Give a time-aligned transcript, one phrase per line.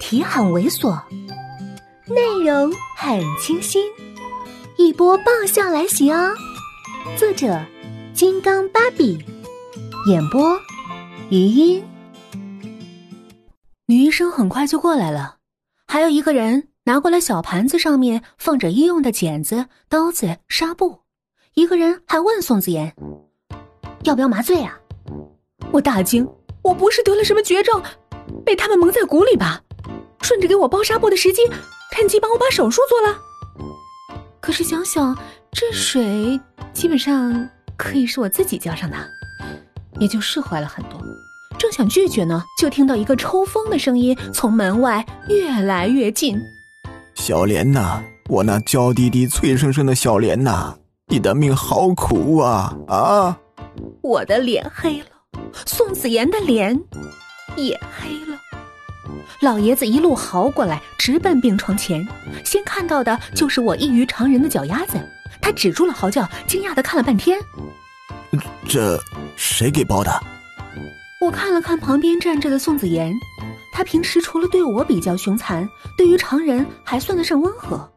[0.00, 0.98] 题很猥琐，
[2.08, 3.84] 内容很清新，
[4.76, 6.34] 一波爆笑来袭哦！
[7.16, 7.60] 作者：
[8.14, 9.22] 金刚芭比，
[10.08, 10.58] 演播：
[11.28, 11.84] 余音。
[13.86, 15.36] 女医生很快就过来了，
[15.86, 21.00] 还有一个人拿过来小盘子，上面放着医用的剪子、刀子、纱布。
[21.54, 22.94] 一个人还问宋子妍
[24.04, 24.76] ：“要不要麻醉啊？”
[25.70, 26.26] 我大惊，
[26.62, 27.80] 我不是得了什么绝症，
[28.44, 29.60] 被他们蒙在鼓里吧？
[30.30, 31.42] 顺着给我包纱布的时机，
[31.90, 33.18] 趁机帮我把手术做了。
[34.40, 35.18] 可是想想，
[35.50, 36.40] 这水
[36.72, 38.96] 基本上可以是我自己浇上的，
[39.98, 41.00] 也就释怀了很多。
[41.58, 46.40] 正想拒绝呢，就听到一个抽风的声音从门外越来越近。
[47.16, 50.76] 小莲呐，我那娇滴滴、脆生生的小莲呐，
[51.08, 53.36] 你的命好苦啊啊！
[54.00, 55.06] 我的脸黑了，
[55.66, 56.80] 宋子妍的脸
[57.56, 58.38] 也黑了。
[59.40, 62.06] 老爷子一路嚎过来，直奔病床前，
[62.44, 64.98] 先看到的就是我异于常人的脚丫子。
[65.40, 67.38] 他止住了嚎叫，惊讶的看了半天。
[68.68, 69.00] 这
[69.36, 70.10] 谁给包的？
[71.20, 73.12] 我看了看旁边站着的宋子妍，
[73.72, 77.90] 他平时除了对我比较凶残，对于常人还算得上温和。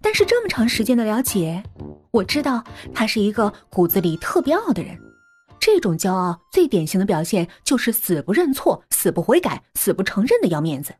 [0.00, 1.62] 但是这么长时间的了解，
[2.10, 2.62] 我知道
[2.94, 4.98] 他是一个骨子里特别傲的人。
[5.60, 10.96] 这种骄傲最典型的表现就是死不认错、死不悔改、死不承认的要面子。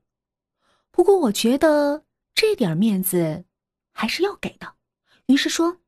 [0.92, 3.44] 不过我觉得这点面子
[3.92, 4.74] 还是要给的，
[5.27, 5.78] 于是说：“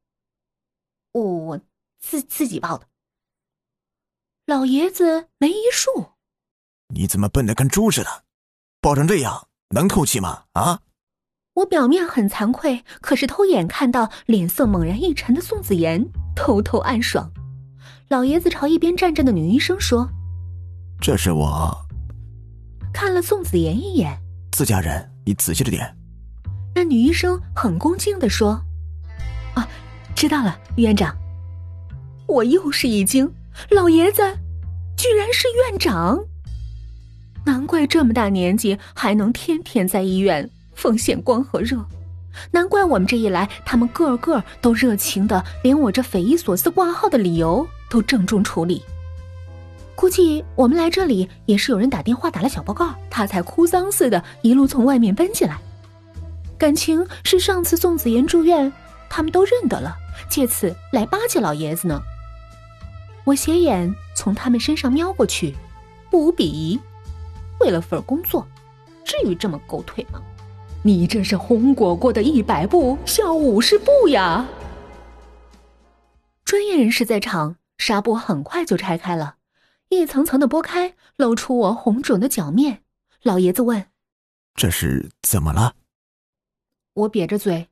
[1.14, 1.60] 我
[2.00, 2.88] 自自己报的。”
[4.44, 6.14] 老爷子没一数。
[6.92, 8.24] 你怎么笨的跟猪似的？
[8.80, 10.46] 抱成这样能透气吗？
[10.54, 10.80] 啊！
[11.54, 17.32] 我表面很惭愧，可是偷眼看到脸色猛然一沉的宋子妍，偷偷暗爽。
[18.08, 20.10] 老爷子朝一边站着的女医生说
[21.00, 21.72] ：“这是我。”
[22.92, 24.18] 看了宋子妍一眼，
[24.52, 25.96] 自家人，你仔细着点。
[26.74, 28.62] 那女医生很恭敬的说
[29.54, 29.66] ：“啊，
[30.14, 31.16] 知道了，院长。”
[32.26, 33.32] 我又是一惊，
[33.70, 34.22] 老爷子
[34.96, 36.18] 居然是院长，
[37.44, 41.84] 难怪这么大年纪还能天天在医院奉献光和热。
[42.52, 48.82] 难怪我们这一来，他们个个都热情的，连我这匪夷所思挂号的理由都郑重处理。
[50.00, 55.58] 估计我们来这里也是有人打电话打了小报告，他才哭丧似的，一路从外面奔进来。
[56.56, 58.72] 感情是上次宋子妍住院，
[59.10, 59.94] 他们都认得了，
[60.30, 62.00] 借此来巴结老爷子呢。
[63.24, 65.54] 我斜眼从他们身上瞄过去，
[66.10, 66.80] 不比，
[67.60, 68.48] 为了份工作，
[69.04, 70.18] 至于这么狗腿吗？
[70.82, 74.46] 你这是红果果的一百步笑五十步呀！
[76.42, 79.34] 专业人士在场，纱布很快就拆开了，
[79.90, 82.84] 一层层的剥开，露出我红肿的脚面。
[83.22, 83.90] 老爷子问
[84.54, 85.74] ：“这是怎么了？”
[86.94, 87.68] 我瘪着嘴：“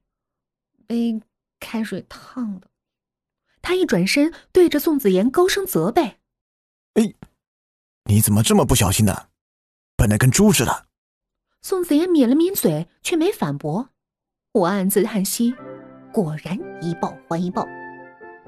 [0.87, 1.23] 被
[1.61, 2.69] 开水烫的。”
[3.63, 6.19] 他一转身，对着宋子妍高声责备
[6.95, 7.15] ：“哎，
[8.05, 9.29] 你怎么这么不小心呢？
[9.97, 10.89] 笨的跟猪似的！”
[11.63, 13.91] 宋子妍抿了抿嘴，却没反驳。
[14.53, 15.55] 我暗自叹息，
[16.13, 17.65] 果然一报还一报。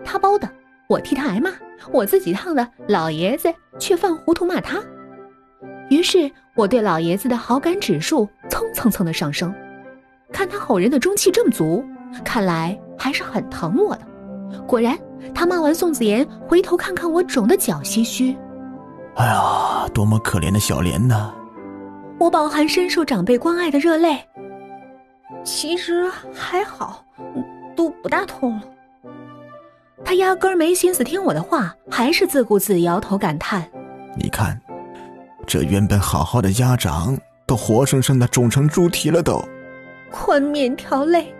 [0.05, 0.53] 他包的，
[0.91, 1.53] 我替他挨骂；
[1.93, 4.83] 我自己烫的，老爷子却犯糊涂骂他。
[5.89, 9.55] 于是我对老爷子的好感指数蹭蹭蹭的上升。
[10.33, 11.85] 看他吼人的中气这么足，
[12.25, 14.03] 看来还是很疼我的。
[14.67, 14.99] 果然，
[15.33, 18.37] 他骂完宋子妍，回头看看我肿的脚，唏嘘
[19.15, 21.33] ：“哎呀，多么可怜的小莲呐！”
[22.19, 24.19] 我饱含深受长辈关爱的热泪。
[25.45, 27.05] 其实还好，
[27.77, 28.63] 都不大痛了。
[30.11, 33.65] 他压根儿没心思听我的话，还是自顾自摇头感叹
[34.19, 34.61] ：“你看，
[35.47, 37.17] 这原本好好的鸭掌，
[37.47, 39.23] 都活生生的肿成猪蹄了。
[39.23, 39.41] 都
[40.11, 41.33] 宽面条泪，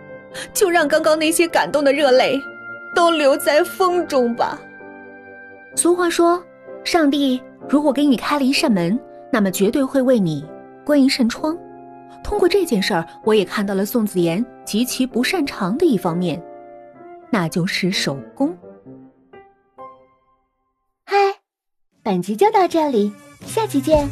[0.53, 2.39] 就让刚刚那些感动的热泪，
[2.95, 4.57] 都留在风中吧。
[5.75, 6.41] 俗话说，
[6.85, 8.97] 上帝如果给你开了一扇门，
[9.33, 10.45] 那么绝对会为你。
[10.85, 11.57] 关一扇窗，
[12.23, 16.41] 通过这件事儿，我也看到了宋子妍极其不擅长的一方面，
[17.31, 18.57] 那就是手工。
[21.05, 21.15] 嗨，
[22.03, 23.13] 本集就到这里，
[23.45, 24.09] 下期见。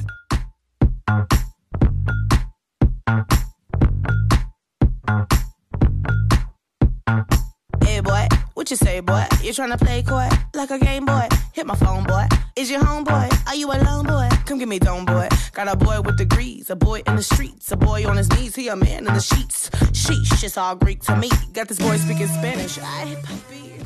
[8.70, 9.26] What you say, boy?
[9.42, 11.28] You tryna play coy like a game boy?
[11.54, 12.26] Hit my phone, boy.
[12.56, 13.48] Is your homeboy?
[13.48, 14.30] Are you alone, boy?
[14.46, 15.28] Come give me dome, boy.
[15.54, 18.54] Got a boy with degrees, a boy in the streets, a boy on his knees,
[18.54, 19.72] he a man in the sheets.
[19.72, 21.32] Sheesh, it's all Greek to me.
[21.52, 22.78] Got this boy speaking Spanish.
[22.78, 23.79] Ay, papi.